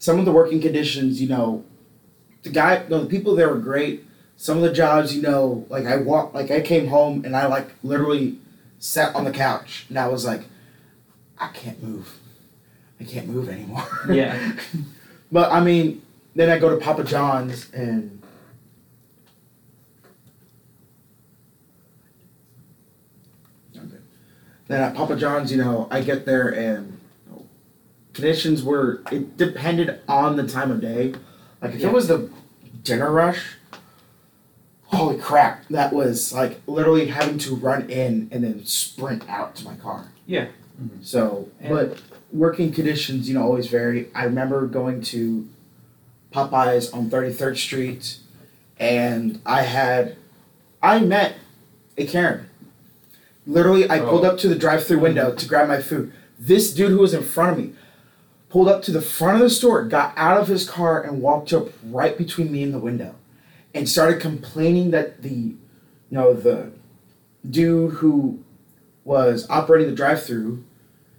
[0.00, 1.64] some of the working conditions, you know,
[2.42, 4.04] the guy, no, the people there were great.
[4.36, 7.46] Some of the jobs, you know, like I walked, like I came home and I
[7.46, 8.38] like literally
[8.80, 10.42] sat on the couch and I was like,
[11.38, 12.18] I can't move.
[12.98, 13.86] I can't move anymore.
[14.10, 14.56] Yeah.
[15.34, 16.00] but I mean,
[16.36, 18.22] then I go to Papa John's and
[24.66, 27.46] Then at Papa John's, you know, I get there and you know,
[28.14, 31.14] conditions were it depended on the time of day.
[31.60, 31.88] Like if Yeah.
[31.88, 32.30] it was the
[32.82, 33.56] dinner rush,
[34.84, 39.64] holy crap, that was like literally having to run in and then sprint out to
[39.64, 40.06] my car.
[40.26, 40.46] Yeah.
[40.82, 41.02] Mm-hmm.
[41.02, 41.98] So, And- but
[42.34, 44.08] working conditions, you know, always vary.
[44.14, 45.48] I remember going to
[46.32, 48.18] Popeyes on 33rd Street
[48.78, 50.16] and I had,
[50.82, 51.36] I met
[51.96, 52.50] a Karen.
[53.46, 54.10] Literally, I oh.
[54.10, 54.30] pulled Oh.
[54.30, 56.12] up to the drive through window to grab my food.
[56.38, 57.72] This dude who was in front of me
[58.48, 61.52] pulled up to the front of the store, got out of his car, and walked
[61.52, 63.14] up right between me and the window
[63.72, 65.56] and started complaining that the, you
[66.10, 66.70] know, the
[67.48, 68.42] dude who
[69.04, 70.64] was operating the drive through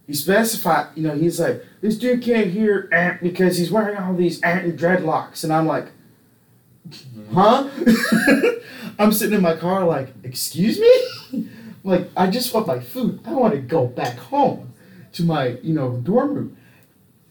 [0.08, 4.42] he specified, you know, he's like, this dude can't hear because he's wearing all these
[4.44, 5.44] eh, dreadlocks.
[5.44, 5.88] And I'm like,
[7.34, 7.70] huh?
[9.00, 11.50] I'm sitting in my car like, excuse me?
[11.84, 13.20] like, I just want my food.
[13.26, 14.74] I want to go back home
[15.14, 16.58] to my, you know, dorm room.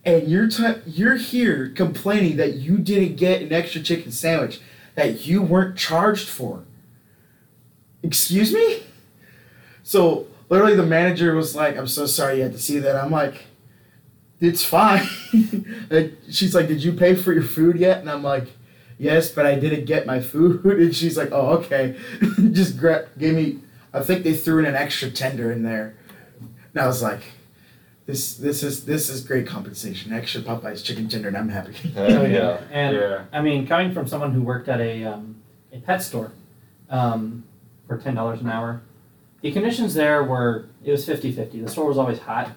[0.04, 4.60] And you're t- you're here complaining that you didn't get an extra chicken sandwich
[4.96, 6.64] that you weren't charged for.
[8.02, 8.82] Excuse me?
[9.82, 12.96] So literally the manager was like, I'm so sorry you had to see that.
[12.96, 13.46] I'm like,
[14.40, 15.06] it's fine.
[15.90, 17.98] and she's like, Did you pay for your food yet?
[18.00, 18.48] And I'm like,
[18.98, 20.64] Yes, but I didn't get my food.
[20.64, 21.96] And she's like, Oh, okay.
[22.52, 23.60] Just gra- gave me,
[23.92, 25.94] I think they threw in an extra tender in there.
[26.72, 27.20] And I was like,
[28.06, 30.12] this this is this is great compensation.
[30.12, 31.72] Extra Popeyes chicken tender, and I'm happy.
[31.72, 32.60] Heck yeah.
[32.70, 33.24] And Yeah.
[33.32, 35.36] I mean, coming from someone who worked at a um,
[35.72, 36.32] a pet store
[36.90, 37.44] um,
[37.86, 38.82] for ten dollars an hour,
[39.44, 41.62] the conditions there were it was 50-50.
[41.62, 42.50] The store was always hot.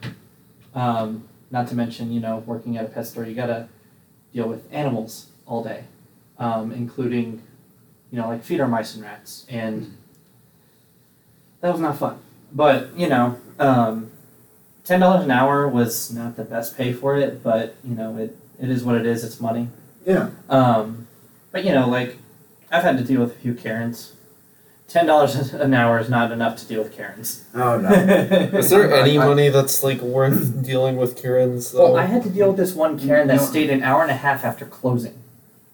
[0.73, 3.67] Um, not to mention, you know, working at a pet store, you gotta
[4.34, 5.84] deal with animals all day,
[6.39, 7.43] um, including,
[8.10, 9.97] you know, like feeder mice and rats, and
[11.60, 12.19] that was not fun.
[12.54, 14.10] But you know, um,
[14.86, 18.38] ten dollars an hour was not the best pay for it, but you know, it
[18.62, 19.26] it is what it is.
[19.26, 19.67] It's money.
[20.06, 20.30] Yeah.
[20.47, 21.08] Um,
[21.52, 22.15] but you know, like
[22.71, 24.13] I've had to deal with a few Karens.
[24.88, 27.43] Ten dollars an hour is not enough to deal with Karens.
[27.54, 27.89] Oh no.
[28.58, 31.91] Is there any money that's like worth dealing with Karens though?
[31.93, 33.41] Well, I had to deal with this one Karen that No.
[33.43, 35.15] stayed an hour and a half after closing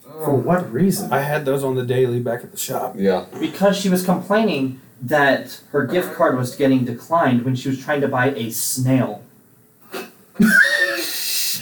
[0.02, 1.14] For what reason?
[1.14, 2.96] I had those on the daily back at the shop.
[2.98, 3.26] yeah.
[3.40, 8.02] because she was complaining that her gift card was getting declined when she was trying
[8.02, 9.22] to buy a snail.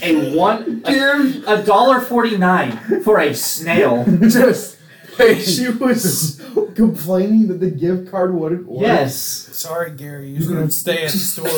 [0.04, 4.06] a one a, a dollar forty nine for a snail.
[4.22, 4.78] Just
[5.42, 6.42] she was
[6.76, 8.82] complaining that the gift card wouldn't work.
[8.82, 9.16] Yes.
[9.52, 10.30] Sorry, Gary.
[10.30, 11.50] You're gonna stay at the store.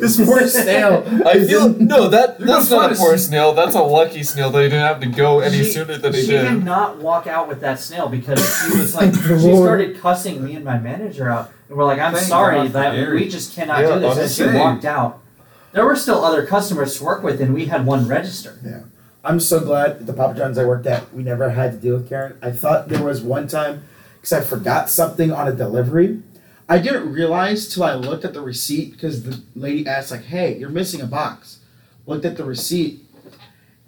[0.00, 1.04] this poor snail.
[1.26, 3.52] I feel no that that's not a is- poor snail.
[3.54, 6.20] That's a lucky snail that he didn't have to go any She- sooner than he
[6.20, 6.26] did.
[6.26, 6.42] she did.
[6.50, 10.54] did not walk out with that snail because she was like she started cussing me
[10.54, 13.20] and my manager out and we're like i'm Thank sorry God for that Gary.
[13.22, 14.60] we just cannot Yeah, do this and she honestly.
[14.60, 15.20] walked out
[15.72, 18.58] there were still other customers to work with and we had one register
[19.24, 21.94] I'm so glad at the Papa John's I worked at, we never had to deal
[21.94, 22.38] with Karen.
[22.42, 23.84] I thought there was one time,
[24.16, 26.22] because I forgot something on a delivery.
[26.68, 30.56] I didn't realize till I looked at the receipt because the lady asked like, "Hey,
[30.56, 31.58] you're missing a box."
[32.06, 33.04] Looked at the receipt,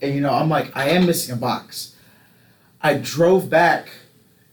[0.02, 1.94] and you know I'm like, I am missing a box.
[2.80, 3.88] I drove back,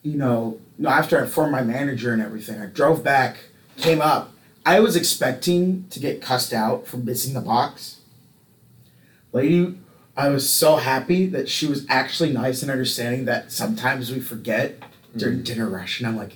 [0.02, 2.62] you know, no after I informed my manager and everything.
[2.62, 3.38] I drove back,
[3.78, 4.34] came up.
[4.66, 7.98] I was expecting to get cussed out for missing the box.
[9.34, 9.78] Lady
[10.22, 14.78] I was so happy that she was actually nice and understanding that sometimes we forget
[15.18, 15.44] during mm.
[15.44, 16.36] dinner rush, and I'm like,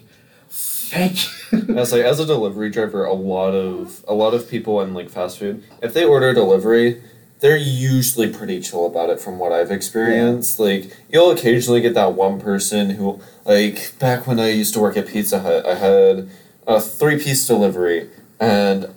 [0.50, 1.78] thank you.
[1.78, 5.12] As like as a delivery driver, a lot of a lot of people in like
[5.12, 7.04] fast food, if they order delivery,
[7.42, 10.60] they're usually pretty chill about it from what I've experienced.
[10.60, 14.98] Like you'll occasionally get that one person who like back when I used to work
[14.98, 16.28] at Pizza Hut, I had
[16.66, 18.90] a three piece delivery and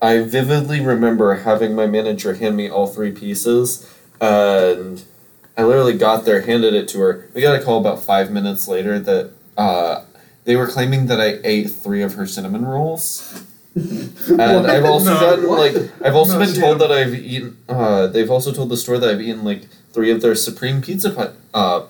[0.00, 5.02] I vividly remember having my manager hand me all three pieces and
[5.56, 7.28] I literally got there, handed it to her.
[7.34, 10.04] We got a call about five minutes later that uh,
[10.44, 13.44] they were claiming that I ate three of her cinnamon rolls.
[14.30, 15.58] And I've also No, gotten what?
[15.74, 16.90] like I've also No, been told didn't.
[16.90, 17.56] that I've eaten.
[17.68, 21.10] Uh, they've also told the store that I've eaten like three of their supreme pizza
[21.10, 21.82] pi- uh,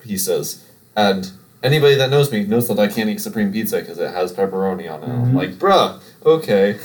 [0.00, 0.64] pieces,
[0.96, 1.30] and
[1.62, 4.90] anybody that knows me knows that I can't eat supreme pizza because it has pepperoni
[4.92, 5.08] on it.
[5.08, 5.34] I'm Mhm.
[5.34, 6.78] like, bruh, okay.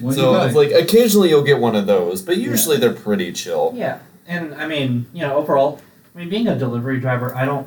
[0.00, 3.72] What so it's like occasionally you'll get one of those, but usually they're pretty chill.
[3.74, 5.80] yeah and i mean you know overall
[6.14, 7.66] i mean being a delivery driver i don't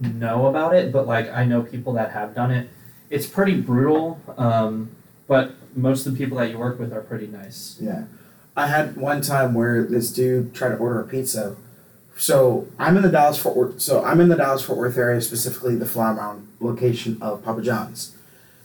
[0.00, 2.68] know about it but like i know people that have done it
[3.08, 4.90] it's pretty brutal um,
[5.26, 8.04] but most of the people that you work with are pretty nice Yeah.
[8.54, 11.56] I had one time where this dude tried to order a pizza.
[12.18, 13.80] So I'm in the Dallas Fort Worth.
[13.80, 17.62] So I'm in the Dallas Fort Worth area, specifically the Flower Mound location of Papa
[17.62, 18.14] John's.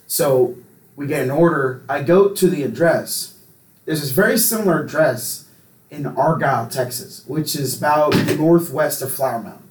[0.05, 0.55] So
[0.97, 1.83] we get an order.
[1.87, 3.37] I go to the address.
[3.85, 5.47] There's this very similar address
[5.89, 9.63] in Argyle, Texas, which is about northwest of Flower Mound.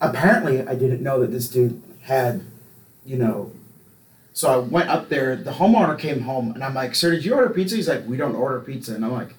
[0.00, 2.42] Apparently, I didn't know that this dude had,
[3.04, 3.52] you know,
[4.32, 5.36] so I went up there.
[5.36, 8.16] The homeowner came home, and I'm like, "Sir, did you order pizza?" He's like, "We
[8.16, 9.34] don't order pizza." And I'm like,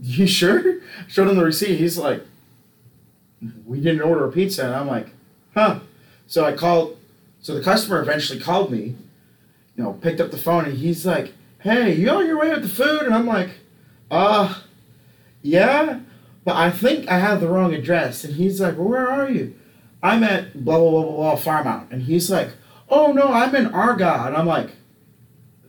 [0.00, 1.78] "You sure?" Showed him the receipt.
[1.78, 2.26] He's like,
[3.64, 5.10] "We didn't order a pizza." And I'm like,
[5.54, 5.80] "Huh?"
[6.26, 6.98] So I called.
[7.42, 8.96] So the customer eventually called me.
[9.76, 12.62] You know, picked up the phone, and he's like, "Hey, you on your way with
[12.62, 13.50] the food?" And I'm like,
[14.10, 14.60] "Uh,
[15.42, 16.00] yeah,
[16.44, 19.54] but I think I have the wrong address." And he's like, well, "Where are you?"
[20.02, 22.50] I'm at blah blah blah blah blah farm out, and he's like
[22.94, 24.26] oh no, I'm in Argyle.
[24.26, 24.70] And I'm like,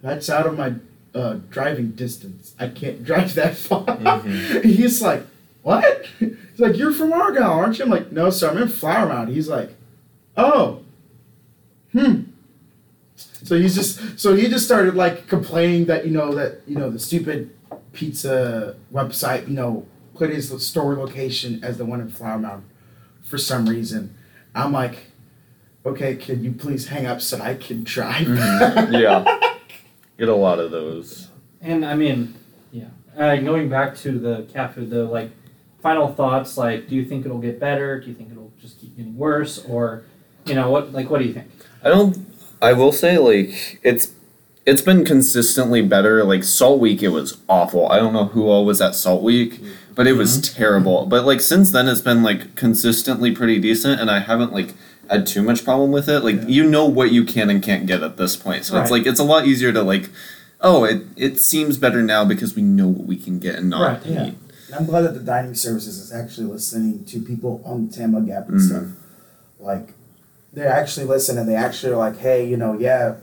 [0.02, 0.74] that's out of my
[1.16, 2.54] uh, driving distance.
[2.60, 3.86] I can't drive that far.
[3.86, 4.64] Mhm.
[4.66, 5.26] He's like,
[5.62, 6.06] what?
[6.20, 7.86] He's like, you're from Argyle, aren't you?
[7.86, 9.30] I'm like, no, sir, I'm in Flower Mound.
[9.30, 9.74] He's like,
[10.36, 10.83] oh,
[11.94, 12.22] hmm.
[13.16, 16.90] So he's just, so he just started like complaining that, you know, that, you know,
[16.90, 17.56] the stupid
[17.92, 22.64] pizza website, you know, put his store location as the one in Flower Mound
[23.24, 24.16] for some reason.
[24.56, 25.12] I'm like,
[25.86, 28.28] okay, can you please hang up so I can drive?
[28.28, 28.92] Mhm.
[29.02, 29.40] Yeah,
[30.18, 31.30] get a lot of those.
[31.62, 32.36] And I mean,
[32.72, 32.90] yeah.
[33.18, 35.32] Uh, going back to the cat food, though, like,
[35.82, 36.58] final thoughts.
[36.58, 38.00] Like, do you think it'll get better?
[38.00, 39.64] Do you think it'll just keep getting worse?
[39.66, 40.04] Or,
[40.46, 40.92] you know, what?
[40.94, 41.50] Like, what do you think?
[41.84, 42.26] I don't.
[42.62, 44.13] I will say like it's
[44.65, 46.24] it's been consistently better.
[46.24, 47.89] Like Salt Week, it was awful.
[47.89, 49.60] I don't know who all was at Salt Week,
[49.96, 51.06] but it was terrible.
[51.06, 54.74] But like since then, it's been like consistently pretty decent, and I haven't like
[55.10, 56.22] had too much problem with it.
[56.22, 59.06] Like you know what you can and can't get at this point, so it's like
[59.06, 60.10] it's a lot easier to like.
[60.65, 63.82] Oh, it, it seems better now because we know what we can get and not
[64.02, 64.28] Right, yeah.
[64.28, 64.38] eat.
[64.74, 68.48] I'm glad that the dining services is actually listening to people on the TAMUG app
[68.48, 68.69] and Mhm.
[68.69, 68.84] stuff.
[69.60, 69.89] Like,
[70.54, 73.16] they actually listen and they actually are like, hey, you know, yeah,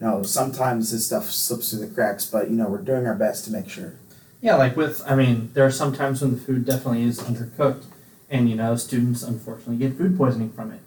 [0.00, 3.44] know, sometimes this stuff slips through the cracks, but, you know, we're doing our best
[3.46, 3.94] to make sure.
[4.40, 7.84] Yeah, like with, I mean, there are some times when the food definitely is undercooked,
[8.30, 10.80] and you know, students unfortunately get food poisoning from it.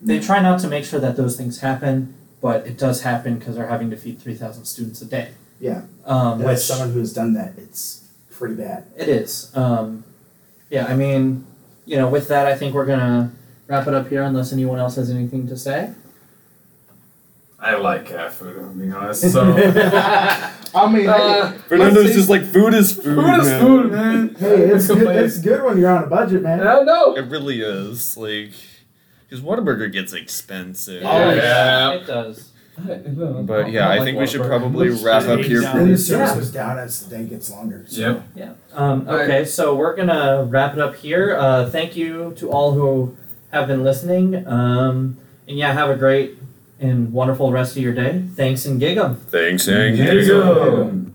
[0.00, 3.56] They try not to make sure that those things happen, but it does happen because
[3.56, 5.32] they're having to feed three thousand students a day.
[5.58, 5.82] Yeah.
[6.04, 8.86] Um, which as someone who's done that, it's pretty bad.
[8.96, 9.50] it is.
[9.56, 10.04] Um,
[10.70, 11.46] yeah, I mean,
[11.86, 13.32] you know, with that, I think we're gonna
[13.66, 15.92] wrap it up here, unless anyone else has anything to say.
[17.58, 19.32] I like cat food, I'm being honest.
[19.32, 19.42] So
[20.74, 23.16] I mean, Uh, Fernando's just like food is food.
[23.16, 23.60] Food is man.
[23.60, 24.34] food, man.
[24.38, 26.60] hey, it's good, it's good when you're on a budget, man.
[26.66, 27.16] I know.
[27.16, 28.52] It really is like
[29.28, 31.02] because Whataburger gets expensive.
[31.04, 31.92] Oh, yeah.
[31.94, 32.52] it does.
[32.78, 35.82] But yeah, I think we should probably wrap up here Yeah.
[35.82, 36.34] The service Yeah.
[36.34, 37.84] goes down as the day gets longer.
[37.88, 38.22] So.
[38.34, 38.58] Yep.
[38.74, 39.24] Um, All right.
[39.24, 41.34] okay, so we're gonna wrap it up here.
[41.34, 43.16] Uh, thank you to all who
[43.52, 44.46] have been listening.
[44.46, 45.16] Um,
[45.48, 46.38] and yeah, have a great
[46.78, 48.22] and wonderful rest of your day.
[48.34, 49.16] Thanks and gig 'em.
[49.16, 51.06] Thanks, and There you go.